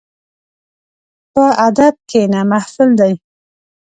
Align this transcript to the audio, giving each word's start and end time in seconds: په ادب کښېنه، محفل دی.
په 1.33 1.45
ادب 1.67 1.95
کښېنه، 2.09 2.41
محفل 2.51 2.89
دی. 2.99 3.13